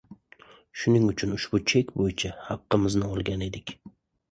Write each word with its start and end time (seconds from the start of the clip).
Shuning 0.83 1.05
uchun 1.09 1.35
ushbu 1.35 1.61
chek 1.73 1.93
bo‘yicha 2.01 2.33
haqqimizni 2.49 3.13
olgani 3.13 3.49
keldik 3.55 3.79